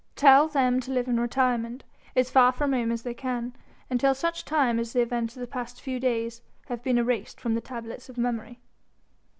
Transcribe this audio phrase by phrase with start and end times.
[0.15, 1.83] Tell them to live in retirement
[2.15, 3.55] as far from Rome as they can
[3.87, 7.53] until such time as the events of the past few days have been erased from
[7.53, 8.59] the tablets of memory.